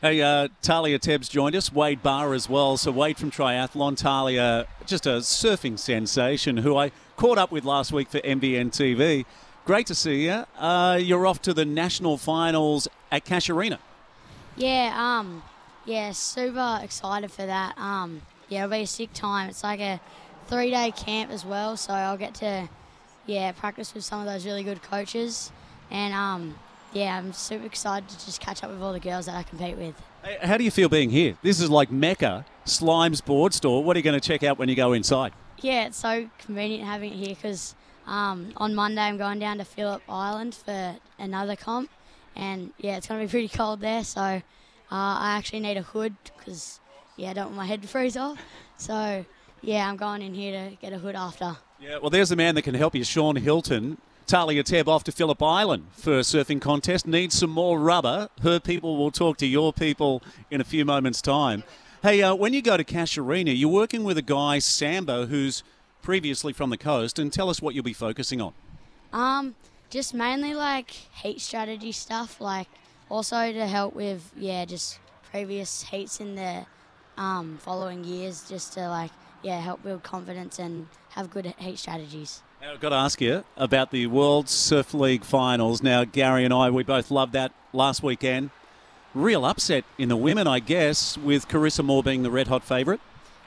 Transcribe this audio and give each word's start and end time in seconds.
Hey, 0.00 0.22
uh, 0.22 0.46
Talia 0.62 1.00
Tebb's 1.00 1.28
joined 1.28 1.56
us, 1.56 1.72
Wade 1.72 2.04
Barr 2.04 2.32
as 2.32 2.48
well. 2.48 2.76
So, 2.76 2.92
Wade 2.92 3.18
from 3.18 3.32
Triathlon, 3.32 3.96
Talia, 3.96 4.68
just 4.86 5.06
a 5.06 5.16
surfing 5.16 5.76
sensation 5.76 6.58
who 6.58 6.76
I 6.76 6.92
caught 7.16 7.36
up 7.36 7.50
with 7.50 7.64
last 7.64 7.90
week 7.90 8.08
for 8.08 8.20
NBN 8.20 8.70
TV. 8.70 9.24
Great 9.64 9.88
to 9.88 9.96
see 9.96 10.26
you. 10.26 10.44
Uh, 10.56 11.00
you're 11.02 11.26
off 11.26 11.42
to 11.42 11.52
the 11.52 11.64
national 11.64 12.16
finals 12.16 12.86
at 13.10 13.24
Casuarina. 13.24 13.78
Yeah, 14.56 14.94
um, 14.96 15.42
yeah, 15.84 16.12
super 16.12 16.78
excited 16.80 17.32
for 17.32 17.46
that. 17.46 17.76
Um, 17.76 18.22
yeah, 18.48 18.66
it'll 18.66 18.70
be 18.70 18.82
a 18.82 18.86
sick 18.86 19.12
time. 19.14 19.48
It's 19.48 19.64
like 19.64 19.80
a 19.80 20.00
three 20.46 20.70
day 20.70 20.92
camp 20.92 21.32
as 21.32 21.44
well, 21.44 21.76
so 21.76 21.92
I'll 21.92 22.16
get 22.16 22.34
to, 22.36 22.68
yeah, 23.26 23.50
practice 23.50 23.92
with 23.94 24.04
some 24.04 24.20
of 24.20 24.26
those 24.26 24.46
really 24.46 24.62
good 24.62 24.80
coaches. 24.80 25.50
And, 25.90 26.14
um, 26.14 26.54
yeah, 26.92 27.16
I'm 27.16 27.32
super 27.32 27.66
excited 27.66 28.08
to 28.08 28.24
just 28.24 28.40
catch 28.40 28.62
up 28.64 28.70
with 28.70 28.82
all 28.82 28.92
the 28.92 29.00
girls 29.00 29.26
that 29.26 29.34
I 29.36 29.42
compete 29.42 29.76
with. 29.76 29.94
Hey, 30.22 30.38
How 30.40 30.56
do 30.56 30.64
you 30.64 30.70
feel 30.70 30.88
being 30.88 31.10
here? 31.10 31.36
This 31.42 31.60
is 31.60 31.70
like 31.70 31.90
Mecca, 31.90 32.44
Slime's 32.64 33.20
board 33.20 33.54
store. 33.54 33.84
What 33.84 33.96
are 33.96 33.98
you 33.98 34.04
going 34.04 34.18
to 34.18 34.26
check 34.26 34.42
out 34.42 34.58
when 34.58 34.68
you 34.68 34.74
go 34.74 34.92
inside? 34.92 35.32
Yeah, 35.60 35.86
it's 35.86 35.98
so 35.98 36.28
convenient 36.38 36.84
having 36.84 37.12
it 37.12 37.16
here 37.16 37.34
because 37.34 37.74
um, 38.06 38.52
on 38.56 38.74
Monday 38.74 39.02
I'm 39.02 39.18
going 39.18 39.38
down 39.38 39.58
to 39.58 39.64
Phillip 39.64 40.02
Island 40.08 40.54
for 40.54 40.96
another 41.18 41.56
comp, 41.56 41.90
and 42.36 42.72
yeah, 42.78 42.96
it's 42.96 43.06
going 43.06 43.20
to 43.20 43.26
be 43.26 43.30
pretty 43.30 43.48
cold 43.48 43.80
there. 43.80 44.04
So 44.04 44.20
uh, 44.20 44.40
I 44.90 45.36
actually 45.36 45.60
need 45.60 45.76
a 45.76 45.82
hood 45.82 46.16
because 46.38 46.80
yeah, 47.16 47.30
I 47.30 47.32
don't 47.34 47.46
want 47.46 47.56
my 47.56 47.66
head 47.66 47.82
to 47.82 47.88
freeze 47.88 48.16
off. 48.16 48.38
So 48.76 49.24
yeah, 49.60 49.88
I'm 49.88 49.96
going 49.96 50.22
in 50.22 50.34
here 50.34 50.70
to 50.70 50.76
get 50.76 50.92
a 50.92 50.98
hood 50.98 51.16
after. 51.16 51.56
Yeah, 51.80 51.98
well, 51.98 52.10
there's 52.10 52.32
a 52.32 52.36
man 52.36 52.54
that 52.56 52.62
can 52.62 52.74
help 52.74 52.94
you, 52.94 53.04
Sean 53.04 53.36
Hilton. 53.36 53.98
Talia 54.28 54.62
Tebb 54.62 54.88
off 54.88 55.04
to 55.04 55.12
Phillip 55.12 55.42
Island 55.42 55.86
for 55.92 56.18
a 56.18 56.20
surfing 56.20 56.60
contest. 56.60 57.06
Needs 57.06 57.34
some 57.34 57.48
more 57.48 57.80
rubber. 57.80 58.28
Her 58.42 58.60
people 58.60 58.98
will 58.98 59.10
talk 59.10 59.38
to 59.38 59.46
your 59.46 59.72
people 59.72 60.22
in 60.50 60.60
a 60.60 60.64
few 60.64 60.84
moments' 60.84 61.22
time. 61.22 61.64
Hey, 62.02 62.20
uh, 62.20 62.34
when 62.34 62.52
you 62.52 62.60
go 62.60 62.76
to 62.76 62.84
Casuarina, 62.84 63.58
you're 63.58 63.70
working 63.70 64.04
with 64.04 64.18
a 64.18 64.22
guy, 64.22 64.58
Sambo, 64.58 65.24
who's 65.24 65.62
previously 66.02 66.52
from 66.52 66.68
the 66.68 66.76
coast, 66.76 67.18
and 67.18 67.32
tell 67.32 67.48
us 67.48 67.62
what 67.62 67.74
you'll 67.74 67.84
be 67.84 67.94
focusing 67.94 68.42
on. 68.42 68.52
Um, 69.14 69.54
just 69.88 70.12
mainly 70.12 70.52
like 70.52 70.90
heat 70.90 71.40
strategy 71.40 71.92
stuff, 71.92 72.38
like 72.38 72.68
also 73.10 73.50
to 73.50 73.66
help 73.66 73.94
with 73.94 74.30
yeah, 74.36 74.66
just 74.66 74.98
previous 75.30 75.84
heats 75.84 76.20
in 76.20 76.34
the 76.34 76.66
um, 77.16 77.56
following 77.62 78.04
years, 78.04 78.46
just 78.46 78.74
to 78.74 78.88
like 78.90 79.10
yeah, 79.42 79.58
help 79.58 79.82
build 79.82 80.02
confidence 80.02 80.58
and 80.58 80.86
have 81.12 81.30
good 81.30 81.46
heat 81.56 81.78
strategies. 81.78 82.42
Now, 82.60 82.72
I've 82.72 82.80
got 82.80 82.88
to 82.88 82.96
ask 82.96 83.20
you 83.20 83.44
about 83.56 83.92
the 83.92 84.08
World 84.08 84.48
Surf 84.48 84.92
League 84.92 85.22
finals. 85.22 85.80
Now, 85.80 86.02
Garry 86.02 86.44
and 86.44 86.52
I, 86.52 86.70
we 86.70 86.82
both 86.82 87.08
loved 87.08 87.32
that 87.34 87.52
last 87.72 88.02
weekend. 88.02 88.50
Real 89.14 89.44
upset 89.44 89.84
in 89.96 90.08
the 90.08 90.16
women, 90.16 90.48
I 90.48 90.58
guess, 90.58 91.16
with 91.16 91.46
Carissa 91.46 91.84
Moore 91.84 92.02
being 92.02 92.24
the 92.24 92.32
red 92.32 92.48
hot 92.48 92.64
favourite. 92.64 93.00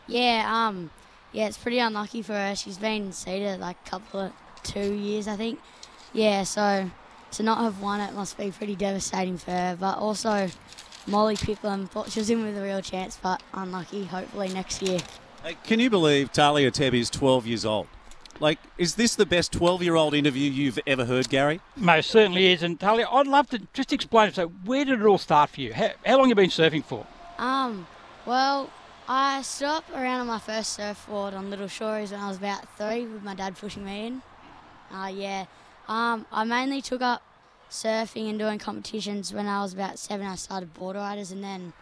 Yeah, 0.07 0.45
um, 0.47 0.91
yeah, 1.33 1.47
it's 1.47 1.57
pretty 1.57 1.79
unlucky 1.79 2.21
for 2.21 2.33
her. 2.33 2.55
She's 2.55 2.77
been 2.77 3.11
seeded 3.11 3.59
like 3.59 3.75
a 3.85 3.89
couple 3.89 4.19
of 4.21 4.31
two 4.63 4.93
years, 4.93 5.27
I 5.27 5.35
think. 5.35 5.59
Yeah, 6.13 6.43
so 6.43 6.89
to 7.31 7.43
not 7.43 7.57
have 7.57 7.81
won 7.81 7.99
it 7.99 8.13
must 8.13 8.37
be 8.37 8.49
pretty 8.51 8.77
devastating 8.77 9.37
for 9.37 9.51
her. 9.51 9.77
But 9.77 9.97
also, 9.97 10.49
Molly 11.05 11.35
Picklum 11.35 11.89
thought 11.89 12.11
she 12.11 12.21
was 12.21 12.29
in 12.29 12.43
with 12.43 12.57
a 12.57 12.63
real 12.63 12.81
chance, 12.81 13.19
but 13.21 13.43
unlucky. 13.53 14.05
Hopefully 14.05 14.47
next 14.53 14.81
year. 14.81 14.99
Hey, 15.43 15.57
can 15.65 15.81
you 15.81 15.89
believe 15.89 16.31
Talia 16.31 16.71
Tebb 16.71 16.93
is 16.93 17.09
12 17.09 17.45
years 17.45 17.65
old? 17.65 17.87
Like, 18.41 18.57
is 18.79 18.95
this 18.95 19.13
the 19.13 19.25
best 19.27 19.51
12 19.51 19.83
year 19.83 19.95
old 19.95 20.15
interview 20.15 20.49
you've 20.49 20.79
ever 20.87 21.05
heard, 21.05 21.29
Garry? 21.29 21.61
Most 21.75 22.09
certainly 22.09 22.51
is. 22.51 22.63
And 22.63 22.79
Talia, 22.79 23.07
I'd 23.07 23.27
love 23.27 23.47
to 23.51 23.59
just 23.71 23.93
explain. 23.93 24.33
So, 24.33 24.47
where 24.65 24.83
did 24.83 24.99
it 24.99 25.05
all 25.05 25.19
start 25.19 25.51
for 25.51 25.61
you? 25.61 25.73
How, 25.73 25.91
how 26.03 26.17
long 26.17 26.29
have 26.29 26.29
you 26.29 26.35
been 26.35 26.49
surfing 26.49 26.83
for? 26.83 27.05
Um, 27.37 27.85
well, 28.25 28.71
I 29.07 29.43
stopped 29.43 29.91
around 29.91 30.21
on 30.21 30.27
my 30.27 30.39
first 30.39 30.73
surfboard 30.73 31.35
on 31.35 31.51
Little 31.51 31.67
Shores 31.67 32.11
when 32.11 32.19
I 32.19 32.29
was 32.29 32.37
about 32.37 32.67
three, 32.79 33.05
with 33.05 33.21
my 33.21 33.35
dad 33.35 33.55
pushing 33.57 33.85
me 33.85 34.07
in. 34.07 34.21
Uh, 34.91 35.11
yeah. 35.13 35.45
Um, 35.87 36.25
I 36.31 36.43
mainly 36.43 36.81
took 36.81 37.03
up 37.03 37.21
surfing 37.69 38.27
and 38.27 38.39
doing 38.39 38.57
competitions 38.57 39.31
when 39.31 39.45
I 39.45 39.61
was 39.61 39.71
about 39.71 39.99
seven. 39.99 40.25
I 40.25 40.33
started 40.33 40.73
board 40.73 40.95
riders, 40.95 41.31
and 41.31 41.43
then 41.43 41.73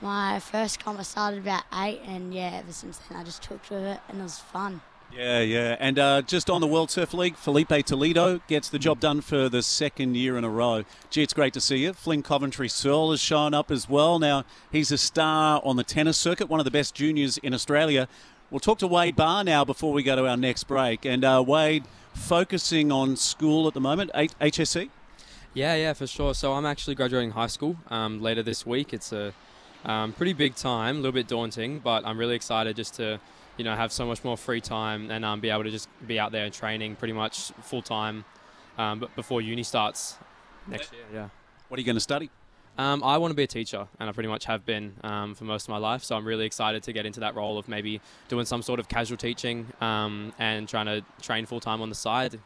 my 0.00 0.40
first 0.40 0.82
comp 0.82 0.98
I 0.98 1.04
started 1.04 1.38
about 1.38 1.62
eight, 1.72 2.00
and 2.04 2.34
yeah, 2.34 2.58
ever 2.60 2.72
since 2.72 2.98
then 2.98 3.18
I 3.18 3.22
just 3.22 3.40
took 3.40 3.62
to 3.66 3.76
it, 3.76 4.00
and 4.08 4.18
it 4.18 4.22
was 4.24 4.40
fun. 4.40 4.80
Yeah, 5.14 5.40
yeah. 5.40 5.76
And 5.78 5.98
uh, 5.98 6.22
just 6.22 6.48
on 6.48 6.60
the 6.60 6.66
World 6.66 6.90
Surf 6.90 7.12
League, 7.12 7.36
Filipe 7.36 7.84
Toledo 7.84 8.40
gets 8.48 8.68
the 8.70 8.78
job 8.78 8.98
done 8.98 9.20
for 9.20 9.48
the 9.48 9.62
second 9.62 10.16
year 10.16 10.38
in 10.38 10.44
a 10.44 10.48
row. 10.48 10.84
Gee, 11.10 11.22
it's 11.22 11.34
great 11.34 11.52
to 11.54 11.60
see 11.60 11.78
you. 11.78 11.92
Flynn 11.92 12.22
Coventry 12.22 12.68
Searle 12.68 13.10
has 13.10 13.20
shown 13.20 13.52
up 13.52 13.70
as 13.70 13.88
well. 13.88 14.18
Now, 14.18 14.44
he's 14.70 14.90
a 14.90 14.98
star 14.98 15.60
on 15.64 15.76
the 15.76 15.84
tennis 15.84 16.16
circuit, 16.16 16.48
one 16.48 16.60
of 16.60 16.64
the 16.64 16.70
best 16.70 16.94
juniors 16.94 17.36
in 17.38 17.52
Australia. 17.52 18.08
We'll 18.50 18.60
talk 18.60 18.78
to 18.78 18.86
Wade 18.86 19.16
Barr 19.16 19.44
now 19.44 19.64
before 19.64 19.92
we 19.92 20.02
go 20.02 20.16
to 20.16 20.26
our 20.26 20.36
next 20.36 20.64
break. 20.64 21.04
And 21.04 21.24
uh, 21.24 21.44
Wade, 21.46 21.84
focusing 22.14 22.90
on 22.90 23.16
school 23.16 23.68
at 23.68 23.74
the 23.74 23.80
moment, 23.80 24.10
HSC? 24.14 24.88
Yeah, 25.54 25.74
yeah, 25.74 25.92
for 25.92 26.06
sure. 26.06 26.34
So 26.34 26.54
I'm 26.54 26.64
actually 26.64 26.94
graduating 26.94 27.32
high 27.32 27.46
school 27.48 27.76
um, 27.90 28.22
later 28.22 28.42
this 28.42 28.64
week. 28.64 28.94
It's 28.94 29.12
a 29.12 29.34
um, 29.84 30.12
pretty 30.12 30.32
big 30.32 30.54
time, 30.54 30.96
a 30.96 30.98
little 31.00 31.12
bit 31.12 31.28
daunting, 31.28 31.80
but 31.80 32.06
I'm 32.06 32.16
really 32.16 32.34
excited 32.34 32.76
just 32.76 32.94
to, 32.94 33.20
you 33.56 33.64
know, 33.64 33.74
have 33.74 33.92
so 33.92 34.06
much 34.06 34.24
more 34.24 34.36
free 34.36 34.60
time 34.60 35.10
and 35.10 35.24
um, 35.24 35.40
be 35.40 35.50
able 35.50 35.64
to 35.64 35.70
just 35.70 35.88
be 36.06 36.18
out 36.18 36.32
there 36.32 36.48
training 36.50 36.96
pretty 36.96 37.12
much 37.12 37.52
full 37.62 37.82
time, 37.82 38.24
um, 38.78 38.98
but 38.98 39.14
before 39.14 39.40
uni 39.40 39.62
starts 39.62 40.16
next 40.66 40.92
year. 40.92 41.02
Yeah. 41.12 41.28
What 41.68 41.78
are 41.78 41.80
you 41.80 41.86
going 41.86 41.96
to 41.96 42.00
study? 42.00 42.30
Um, 42.78 43.04
I 43.04 43.18
want 43.18 43.32
to 43.32 43.34
be 43.34 43.42
a 43.42 43.48
teacher, 43.48 43.86
and 44.00 44.08
I 44.08 44.12
pretty 44.12 44.30
much 44.30 44.46
have 44.46 44.64
been 44.64 44.94
um, 45.04 45.34
for 45.34 45.44
most 45.44 45.64
of 45.64 45.68
my 45.68 45.76
life. 45.76 46.02
So 46.02 46.16
I'm 46.16 46.26
really 46.26 46.46
excited 46.46 46.82
to 46.84 46.92
get 46.92 47.04
into 47.04 47.20
that 47.20 47.34
role 47.34 47.58
of 47.58 47.68
maybe 47.68 48.00
doing 48.28 48.46
some 48.46 48.62
sort 48.62 48.80
of 48.80 48.88
casual 48.88 49.18
teaching 49.18 49.66
um, 49.80 50.32
and 50.38 50.66
trying 50.68 50.86
to 50.86 51.04
train 51.20 51.44
full 51.44 51.60
time 51.60 51.82
on 51.82 51.90
the 51.90 51.94
side. 51.94 52.40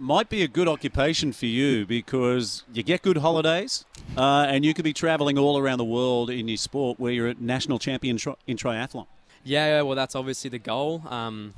Might 0.00 0.28
be 0.28 0.42
a 0.42 0.48
good 0.48 0.68
occupation 0.68 1.32
for 1.32 1.46
you 1.46 1.84
because 1.84 2.62
you 2.72 2.84
get 2.84 3.02
good 3.02 3.16
holidays 3.16 3.84
uh, 4.16 4.46
and 4.48 4.64
you 4.64 4.72
could 4.72 4.84
be 4.84 4.92
traveling 4.92 5.36
all 5.36 5.58
around 5.58 5.78
the 5.78 5.84
world 5.84 6.30
in 6.30 6.46
your 6.46 6.56
sport 6.56 7.00
where 7.00 7.10
you're 7.10 7.28
a 7.28 7.34
national 7.34 7.80
champion 7.80 8.16
in 8.46 8.56
triathlon. 8.56 9.06
Yeah, 9.44 9.82
well, 9.82 9.96
that's 9.96 10.14
obviously 10.14 10.50
the 10.50 10.58
goal. 10.58 11.02
Um, 11.08 11.54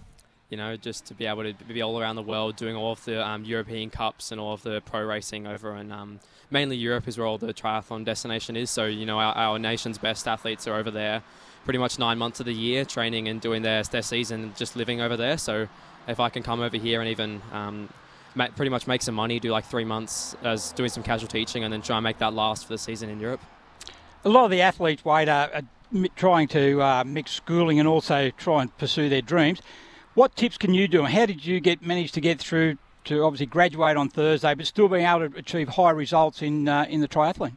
you 0.49 0.57
know, 0.57 0.77
just 0.77 1.07
to 1.07 1.15
be 1.15 1.27
able 1.27 1.45
to 1.45 1.55
be 1.65 1.81
all 1.81 2.01
around 2.01 2.17
the 2.17 2.23
world 2.23 2.57
doing 2.57 2.75
all 2.75 2.93
of 2.93 3.05
the 3.05 3.27
um, 3.27 3.45
European 3.45 3.89
Cups 3.89 4.33
and 4.33 4.41
all 4.41 4.53
of 4.53 4.63
the 4.63 4.81
pro 4.81 5.03
racing 5.05 5.47
over 5.47 5.77
in 5.77 5.93
um, 5.93 6.19
mainly 6.51 6.77
Europe 6.77 7.07
is 7.07 7.17
where 7.17 7.27
all 7.27 7.39
the 7.39 7.55
triathlon 7.55 8.05
destination 8.05 8.57
is. 8.57 8.69
So, 8.69 8.87
you 8.87 9.07
know, 9.07 9.19
our, 9.21 9.35
our 9.35 9.59
nation's 9.59 9.97
best 9.97 10.27
athletes 10.27 10.67
are 10.67 10.75
over 10.75 10.91
there 10.91 11.23
pretty 11.65 11.79
much 11.79 11.99
nine 11.99 12.19
months 12.19 12.41
of 12.41 12.47
the 12.47 12.55
year 12.55 12.85
training 12.85 13.29
and 13.29 13.41
doing 13.41 13.63
their, 13.63 13.83
their 13.85 14.03
season 14.03 14.53
just 14.57 14.75
living 14.75 15.01
over 15.01 15.17
there. 15.17 15.39
So, 15.39 15.69
if 16.09 16.19
I 16.19 16.29
can 16.31 16.43
come 16.43 16.61
over 16.61 16.77
here 16.77 17.01
and 17.01 17.09
even 17.11 17.43
um, 17.53 17.89
ma- 18.35 18.49
pretty 18.49 18.71
much 18.71 18.87
make 18.87 19.03
some 19.03 19.15
money, 19.15 19.39
do 19.39 19.51
like 19.51 19.65
three 19.67 19.85
months 19.85 20.35
as 20.43 20.73
doing 20.73 20.91
some 20.91 21.03
casual 21.03 21.29
teaching 21.29 21.63
and 21.63 21.73
then 21.73 21.83
try 21.83 21.97
and 21.97 22.05
make 22.05 22.19
that 22.19 22.33
last 22.33 22.67
for 22.67 22.73
the 22.73 22.79
season 22.79 23.11
in 23.11 23.21
Europe. 23.21 23.41
A 24.25 24.29
lot 24.29 24.45
of 24.47 24.51
the 24.51 24.61
athletes, 24.63 25.05
Wade, 25.05 25.29
are, 25.29 25.51
mi- 25.55 25.69
trying 26.17 26.49
to 26.49 26.83
uh, 26.83 27.05
mix 27.05 27.33
schooling 27.33 27.79
and 27.79 27.89
also 27.89 28.31
try 28.31 28.63
and 28.63 28.77
pursue 28.79 29.09
their 29.09 29.23
dreams. 29.23 29.61
What 30.15 30.37
tips 30.37 30.59
can 30.59 30.75
you 30.75 30.89
do? 30.89 31.05
How 31.05 31.27
did 31.27 31.45
you 31.45 31.61
get 31.61 31.83
manage 31.83 32.13
to 32.13 32.21
get 32.21 32.41
through 32.41 32.79
to 33.05 33.23
obviously 33.23 33.47
graduate 33.47 33.97
on 33.97 34.09
Thursday, 34.09 34.55
but 34.55 34.67
still 34.67 34.89
being 34.89 35.07
able 35.07 35.29
to 35.31 35.39
achieve 35.39 35.71
high 35.71 35.91
results 35.91 36.43
in 36.43 36.69
uh, 36.69 36.87
in 36.89 37.01
the 37.01 37.09
triathlon? 37.09 37.57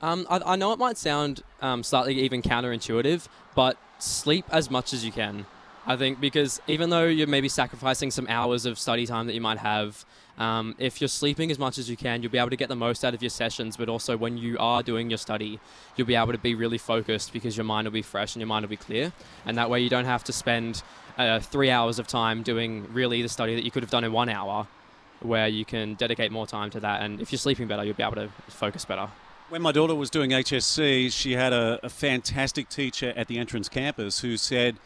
Um, 0.00 0.26
I, 0.30 0.40
I 0.44 0.56
know 0.56 0.72
it 0.72 0.78
might 0.78 0.96
sound 0.96 1.42
um, 1.60 1.82
slightly 1.82 2.14
even 2.20 2.42
counterintuitive, 2.42 3.26
but 3.54 3.76
sleep 3.98 4.44
as 4.50 4.70
much 4.70 4.92
as 4.92 5.04
you 5.04 5.12
can. 5.12 5.46
I 5.88 5.96
think 5.96 6.20
because 6.20 6.60
even 6.66 6.90
though 6.90 7.06
you're 7.06 7.26
maybe 7.26 7.48
sacrificing 7.48 8.10
some 8.10 8.26
hours 8.28 8.66
of 8.66 8.78
study 8.78 9.06
time 9.06 9.26
that 9.26 9.32
you 9.32 9.40
might 9.40 9.56
have, 9.56 10.04
um, 10.36 10.74
if 10.78 11.00
you're 11.00 11.08
sleeping 11.08 11.50
as 11.50 11.58
much 11.58 11.78
as 11.78 11.88
you 11.88 11.96
can, 11.96 12.22
you'll 12.22 12.30
be 12.30 12.36
able 12.36 12.50
to 12.50 12.56
get 12.56 12.68
the 12.68 12.76
most 12.76 13.06
out 13.06 13.14
of 13.14 13.22
your 13.22 13.30
sessions. 13.30 13.78
But 13.78 13.88
also, 13.88 14.14
when 14.14 14.36
you 14.36 14.58
are 14.58 14.82
doing 14.82 15.08
your 15.08 15.16
study, 15.16 15.58
you'll 15.96 16.06
be 16.06 16.14
able 16.14 16.32
to 16.32 16.38
be 16.38 16.54
really 16.54 16.76
focused 16.76 17.32
because 17.32 17.56
your 17.56 17.64
mind 17.64 17.86
will 17.86 17.92
be 17.92 18.02
fresh 18.02 18.34
and 18.34 18.40
your 18.42 18.48
mind 18.48 18.64
will 18.64 18.70
be 18.70 18.76
clear. 18.76 19.14
And 19.46 19.56
that 19.56 19.70
way, 19.70 19.80
you 19.80 19.88
don't 19.88 20.04
have 20.04 20.22
to 20.24 20.32
spend 20.32 20.82
uh, 21.16 21.40
three 21.40 21.70
hours 21.70 21.98
of 21.98 22.06
time 22.06 22.42
doing 22.42 22.86
really 22.92 23.22
the 23.22 23.28
study 23.30 23.54
that 23.54 23.64
you 23.64 23.70
could 23.70 23.82
have 23.82 23.90
done 23.90 24.04
in 24.04 24.12
one 24.12 24.28
hour, 24.28 24.66
where 25.20 25.48
you 25.48 25.64
can 25.64 25.94
dedicate 25.94 26.30
more 26.30 26.46
time 26.46 26.68
to 26.70 26.80
that. 26.80 27.00
And 27.00 27.18
if 27.18 27.32
you're 27.32 27.38
sleeping 27.38 27.66
better, 27.66 27.82
you'll 27.82 27.94
be 27.94 28.02
able 28.02 28.16
to 28.16 28.28
focus 28.48 28.84
better. 28.84 29.08
When 29.48 29.62
my 29.62 29.72
daughter 29.72 29.94
was 29.94 30.10
doing 30.10 30.32
HSC, 30.32 31.10
she 31.10 31.32
had 31.32 31.54
a, 31.54 31.80
a 31.82 31.88
fantastic 31.88 32.68
teacher 32.68 33.14
at 33.16 33.26
the 33.28 33.38
entrance 33.38 33.70
campus 33.70 34.20
who 34.20 34.36
said, 34.36 34.76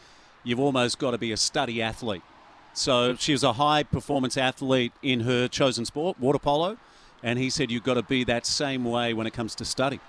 you've 0.43 0.59
almost 0.59 0.99
got 0.99 1.11
to 1.11 1.17
be 1.17 1.31
a 1.31 1.37
study 1.37 1.81
athlete. 1.81 2.23
So 2.73 3.15
she 3.15 3.31
was 3.31 3.43
a 3.43 3.53
high 3.53 3.83
performance 3.83 4.35
athlete 4.35 4.93
in 5.01 5.21
her 5.21 5.47
chosen 5.47 5.85
sport, 5.85 6.19
water 6.19 6.39
polo, 6.39 6.77
and 7.21 7.37
he 7.37 7.49
said 7.49 7.71
you've 7.71 7.83
got 7.83 7.93
to 7.95 8.03
be 8.03 8.23
that 8.23 8.45
same 8.45 8.83
way 8.83 9.13
when 9.13 9.27
it 9.27 9.33
comes 9.33 9.55
to 9.55 9.65
study. 9.65 9.99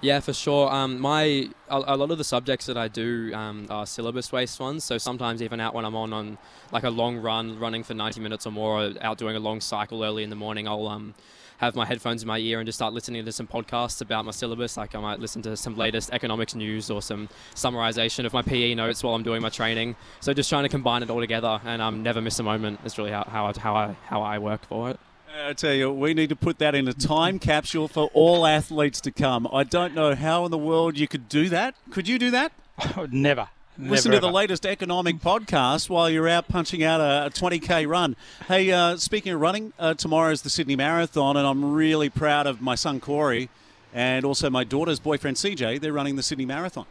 Yeah, 0.00 0.20
for 0.20 0.32
sure. 0.32 0.70
Um, 0.72 1.00
my 1.00 1.48
a, 1.68 1.76
a, 1.86 1.96
lot 1.96 2.10
of 2.10 2.18
the 2.18 2.24
subjects 2.24 2.66
that 2.66 2.76
I 2.76 2.88
do 2.88 3.32
um, 3.34 3.66
are 3.70 3.86
syllabus-based 3.86 4.60
ones. 4.60 4.84
So 4.84 4.98
sometimes 4.98 5.42
even 5.42 5.60
out 5.60 5.74
when 5.74 5.84
I'm 5.84 5.96
on 5.96 6.12
on 6.12 6.38
like 6.72 6.84
a 6.84 6.90
long 6.90 7.16
run, 7.16 7.58
running 7.58 7.82
for 7.82 7.94
90 7.94 8.20
minutes 8.20 8.46
or 8.46 8.50
more, 8.50 8.82
or 8.82 8.92
out 9.00 9.18
doing 9.18 9.34
a 9.34 9.40
long 9.40 9.60
cycle 9.60 10.04
early 10.04 10.22
in 10.22 10.30
the 10.30 10.36
morning, 10.36 10.68
I'll 10.68 10.86
um, 10.88 11.14
have 11.58 11.74
my 11.74 11.84
headphones 11.84 12.22
in 12.22 12.28
my 12.28 12.38
ear 12.38 12.60
and 12.60 12.66
just 12.66 12.78
start 12.78 12.92
listening 12.92 13.24
to 13.24 13.32
some 13.32 13.46
podcasts 13.46 14.00
about 14.00 14.24
my 14.24 14.30
syllabus. 14.30 14.76
Like 14.76 14.94
I 14.94 15.00
might 15.00 15.20
listen 15.20 15.42
to 15.42 15.56
some 15.56 15.76
latest 15.76 16.10
economics 16.12 16.54
news 16.54 16.90
or 16.90 17.02
some 17.02 17.28
summarization 17.54 18.24
of 18.24 18.32
my 18.32 18.42
PE 18.42 18.74
notes 18.74 19.02
while 19.02 19.14
I'm 19.14 19.22
doing 19.22 19.42
my 19.42 19.50
training. 19.50 19.96
So 20.20 20.32
just 20.32 20.50
trying 20.50 20.64
to 20.64 20.68
combine 20.68 21.02
it 21.02 21.10
all 21.10 21.20
together 21.20 21.60
and 21.64 21.80
um, 21.80 22.02
never 22.02 22.20
miss 22.20 22.38
a 22.38 22.42
moment 22.42 22.80
is 22.84 22.98
really 22.98 23.10
how, 23.10 23.24
how, 23.24 23.46
I, 23.46 23.58
how, 23.58 23.74
I, 23.74 23.96
how 24.06 24.22
I 24.22 24.38
work 24.38 24.64
for 24.66 24.90
it. 24.90 25.00
I 25.36 25.52
tell 25.52 25.74
you, 25.74 25.90
we 25.92 26.14
need 26.14 26.28
to 26.28 26.36
put 26.36 26.58
that 26.58 26.76
in 26.76 26.86
a 26.86 26.92
time 26.92 27.40
capsule 27.40 27.88
for 27.88 28.08
all 28.14 28.46
athletes 28.46 29.00
to 29.00 29.10
come. 29.10 29.48
I 29.52 29.64
don't 29.64 29.92
know 29.94 30.14
how 30.14 30.44
in 30.44 30.52
the 30.52 30.58
world 30.58 30.96
you 30.96 31.08
could 31.08 31.28
do 31.28 31.48
that. 31.48 31.74
Could 31.90 32.06
you 32.06 32.18
do 32.20 32.30
that? 32.30 32.52
Never. 33.10 33.48
Listen 33.76 34.12
Never 34.12 34.20
to 34.20 34.26
the 34.28 34.32
latest 34.32 34.64
economic 34.66 35.18
podcast 35.18 35.90
while 35.90 36.08
you're 36.08 36.28
out 36.28 36.46
punching 36.46 36.84
out 36.84 37.00
a, 37.00 37.26
a 37.26 37.30
20k 37.30 37.88
run. 37.88 38.14
Hey, 38.46 38.70
uh, 38.70 38.96
speaking 38.98 39.32
of 39.32 39.40
running, 39.40 39.72
uh, 39.80 39.94
tomorrow 39.94 40.30
is 40.30 40.42
the 40.42 40.50
Sydney 40.50 40.76
Marathon, 40.76 41.36
and 41.36 41.44
I'm 41.44 41.72
really 41.72 42.08
proud 42.08 42.46
of 42.46 42.60
my 42.60 42.76
son 42.76 43.00
Corey 43.00 43.48
and 43.92 44.24
also 44.24 44.48
my 44.48 44.62
daughter's 44.62 45.00
boyfriend 45.00 45.38
CJ. 45.38 45.80
They're 45.80 45.92
running 45.92 46.14
the 46.14 46.22
Sydney 46.22 46.46
Marathon. 46.46 46.86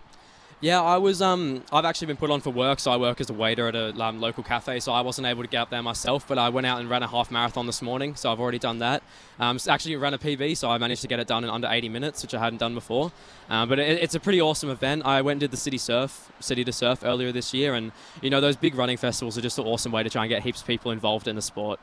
Yeah, 0.63 0.81
I 0.81 0.95
was. 0.95 1.21
Um, 1.21 1.61
I've 1.73 1.83
actually 1.83 2.07
been 2.07 2.15
put 2.15 2.31
on 2.31 2.39
for 2.39 2.49
work, 2.49 2.79
so 2.79 2.89
I 2.89 2.95
work 2.95 3.19
as 3.19 3.29
a 3.29 3.33
waiter 3.33 3.67
at 3.67 3.75
a 3.75 3.93
um, 4.01 4.21
local 4.21 4.43
cafe. 4.43 4.79
So 4.79 4.93
I 4.93 5.01
wasn't 5.01 5.27
able 5.27 5.43
to 5.43 5.49
get 5.49 5.57
up 5.57 5.69
there 5.69 5.81
myself, 5.81 6.25
but 6.25 6.37
I 6.37 6.47
went 6.47 6.65
out 6.65 6.79
and 6.79 6.89
ran 6.89 7.03
a 7.03 7.07
half 7.07 7.31
marathon 7.31 7.65
this 7.65 7.81
morning. 7.81 8.15
So 8.15 8.31
I've 8.31 8.39
already 8.39 8.59
done 8.59 8.79
that. 8.79 9.03
Um, 9.41 9.59
actually 9.67 9.97
ran 9.97 10.13
a 10.13 10.17
PB, 10.17 10.55
so 10.55 10.71
I 10.71 10.77
managed 10.77 11.01
to 11.01 11.09
get 11.09 11.19
it 11.19 11.27
done 11.27 11.43
in 11.43 11.49
under 11.49 11.67
80 11.69 11.89
minutes, 11.89 12.21
which 12.21 12.33
I 12.33 12.39
hadn't 12.39 12.59
done 12.59 12.73
before. 12.75 13.11
Um, 13.49 13.67
but 13.67 13.77
it, 13.77 14.01
it's 14.01 14.15
a 14.15 14.21
pretty 14.21 14.39
awesome 14.39 14.69
event. 14.69 15.05
I 15.05 15.21
went 15.21 15.33
and 15.33 15.39
did 15.41 15.51
the 15.51 15.57
City 15.57 15.77
Surf, 15.77 16.31
City 16.39 16.63
to 16.63 16.71
Surf 16.71 16.99
earlier 17.03 17.33
this 17.33 17.53
year, 17.53 17.73
and 17.73 17.91
you 18.21 18.29
know 18.29 18.39
those 18.39 18.55
big 18.55 18.75
running 18.75 18.95
festivals 18.95 19.37
are 19.37 19.41
just 19.41 19.59
an 19.59 19.65
awesome 19.65 19.91
way 19.91 20.01
to 20.01 20.09
try 20.09 20.23
and 20.23 20.29
get 20.29 20.43
heaps 20.43 20.61
of 20.61 20.67
people 20.67 20.91
involved 20.91 21.27
in 21.27 21.35
the 21.35 21.41
sport. 21.41 21.81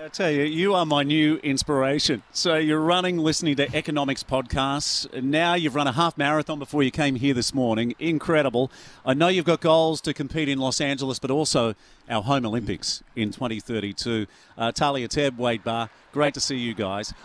I 0.00 0.06
tell 0.06 0.30
you, 0.30 0.44
you 0.44 0.74
are 0.74 0.86
my 0.86 1.02
new 1.02 1.38
inspiration. 1.38 2.22
So 2.30 2.54
you're 2.54 2.80
running, 2.80 3.18
listening 3.18 3.56
to 3.56 3.76
economics 3.76 4.22
podcasts. 4.22 5.12
Now 5.20 5.54
you've 5.54 5.74
run 5.74 5.88
a 5.88 5.92
half 5.92 6.16
marathon 6.16 6.60
before 6.60 6.84
you 6.84 6.92
came 6.92 7.16
here 7.16 7.34
this 7.34 7.52
morning. 7.52 7.94
Incredible. 7.98 8.70
I 9.04 9.14
know 9.14 9.26
you've 9.26 9.44
got 9.44 9.60
goals 9.60 10.00
to 10.02 10.14
compete 10.14 10.48
in 10.48 10.60
Los 10.60 10.80
Angeles, 10.80 11.18
but 11.18 11.32
also 11.32 11.74
our 12.08 12.22
home 12.22 12.46
Olympics 12.46 13.02
in 13.16 13.32
2032. 13.32 14.26
Uh, 14.56 14.70
Talia 14.70 15.08
Tebb, 15.08 15.36
Wade 15.36 15.64
Barr, 15.64 15.90
great 16.12 16.32
to 16.34 16.40
see 16.40 16.56
you 16.56 16.74
guys. 16.74 17.12